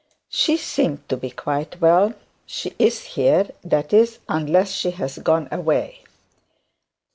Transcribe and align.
'She 0.31 0.57
seemed 0.57 1.07
to 1.07 1.15
be 1.15 1.29
quite 1.29 1.79
well. 1.79 2.15
She 2.47 2.73
is 2.79 3.03
here; 3.03 3.49
that 3.63 3.93
is, 3.93 4.17
unless 4.27 4.71
she 4.71 4.89
has 4.89 5.19
gone 5.19 5.47
away.' 5.51 6.03